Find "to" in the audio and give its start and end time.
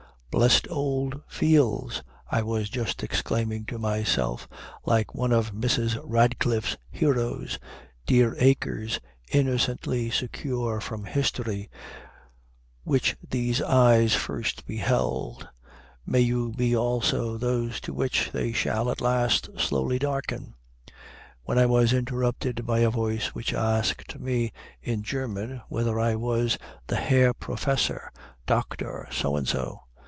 3.65-3.77, 17.81-17.93